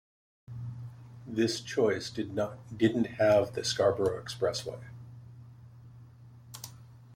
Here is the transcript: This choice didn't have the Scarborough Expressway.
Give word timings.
This 1.27 1.61
choice 1.61 2.09
didn't 2.09 2.37
have 2.39 3.53
the 3.53 3.63
Scarborough 3.63 4.19
Expressway. 4.23 4.81